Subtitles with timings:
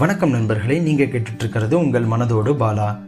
[0.00, 2.98] வணக்கம் நண்பர்களே நீங்கள் கேட்டுட்ருக்கிறது உங்கள் மனதோடு பாலா.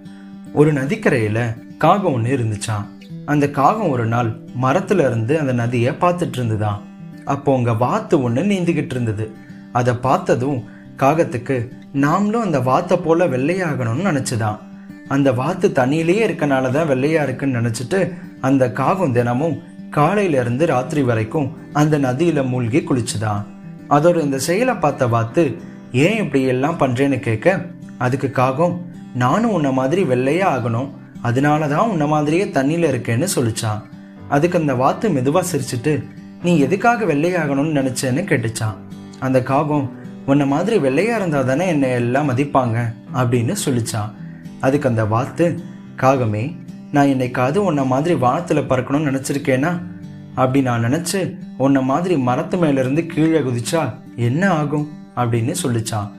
[0.52, 2.84] ஒரு நதிக்கரையில் காகம் ஒன்று இருந்துச்சாம்.
[3.24, 6.82] அந்த காகம் ஒரு நாள் மரத்தில் இருந்து அந்த நதியை பார்த்துட்டு இருந்துதான்
[7.24, 9.30] அப்போ உங்கள் வாத்து ஒன்று நீந்திக்கிட்டு இருந்தது.
[9.72, 10.64] அதை பார்த்ததும்
[10.96, 14.58] காகத்துக்கு நாமளும் அந்த வாத்தை போல வெள்ளையாகணும்னு நினச்சிதான்.
[15.08, 21.98] அந்த வாத்து தண்ணியிலேயே இருக்கனால தான் வெள்ளையாக இருக்குன்னு நினச்சிட்டு அந்த காகம் தினமும் காலையிலேருந்து ராத்திரி வரைக்கும் அந்த
[21.98, 23.44] நதியில் மூழ்கி குளிச்சுதான்.
[23.90, 27.66] அதோட இந்த செயலை பார்த்த வாத்து ஏன் இப்படி எல்லாம் பண்ணுறேன்னு கேட்க
[27.98, 30.90] அதுக்கு காகம் நானும் உன்ன மாதிரி வெள்ளையே ஆகணும்.
[31.22, 33.82] அதனால தான் உன்ன மாதிரியே தண்ணியில் இருக்கேன்னு சொல்லிச்சான்
[34.28, 36.04] அதுக்கு அந்த வாத்து மெதுவாக சிரிச்சிட்டு
[36.42, 38.74] நீ எதுக்காக வெள்ளையாகணும்னு நினச்சேன்னு கேட்டுச்சான்
[39.18, 39.92] அந்த காகம்
[40.26, 44.10] உன்னை மாதிரி வெள்ளையாக இருந்தால் தானே என்னை எல்லாம் மதிப்பாங்க அப்படின்னு சொல்லிச்சான்
[44.60, 45.60] அதுக்கு அந்த வாத்து
[45.96, 46.56] காகமே
[46.92, 49.82] நான் என்னைக்காவது உன்னை மாதிரி வானத்தில் பறக்கணும்னு நினச்சிருக்கேனா?
[50.34, 54.90] அப்படி நான் நினச்சி உன்னை மாதிரி மரத்து மேலேருந்து கீழே குதிச்சா என்ன ஆகும்?
[55.16, 56.10] அப்படின்னு சொல்லிச்சான்.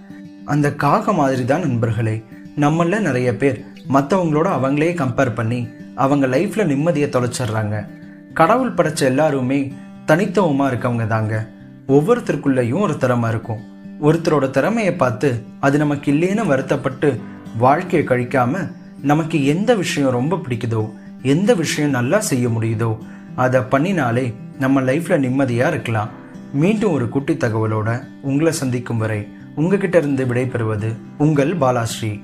[0.46, 2.24] அந்த காகம் மாதிரி தான் நண்பர்களே
[2.60, 7.88] நம்மள நிறைய பேர் மற்றவங்களோட அவங்களே கம்பேர் பண்ணி அவங்க லைஃப்பில் நிம்மதியை தொலைச்சிடுறாங்க.
[8.34, 9.74] கடவுள் படைச்ச எல்லாருமே
[10.06, 11.48] தனித்துவமாக இருக்கவங்க தாங்க.
[11.88, 13.62] ஒவ்வொருத்தருக்குள்ளேயும் ஒரு திறமை இருக்கும்.
[14.02, 17.20] ஒருத்தரோட திறமையை பார்த்து அது நமக்கு இல்லைன்னு வருத்தப்பட்டு
[17.58, 18.70] வாழ்க்கையை கழிக்காம
[19.02, 20.84] நமக்கு எந்த விஷயம் ரொம்ப பிடிக்குதோ
[21.22, 22.98] எந்த விஷயம் நல்லா செய்ய முடியுதோ
[23.36, 26.10] அதை பண்ணினாலே நம்ம லைஃப்பில் நிம்மதியாக இருக்கலாம்.
[26.54, 32.22] மீண்டும் ஒரு குட்டி தகவலோட உங்களை சந்திக்கும் வரை உங்ககிட்ட இருந்து விடைபெறுவது உங்கள் பாலாஸ்ரீ.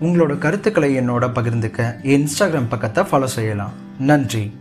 [0.00, 3.72] உங்களோட கருத்துக்களை என்னோட பகிர்ந்துக்க என் இன்ஸ்டாகிராம் பக்கத்தை ஃபாலோ செய்யலாம்.
[3.98, 4.52] நன்றி.